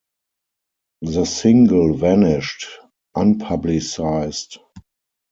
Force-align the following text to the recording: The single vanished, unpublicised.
The 1.03 1.25
single 1.25 1.93
vanished, 1.93 2.65
unpublicised. 3.15 4.57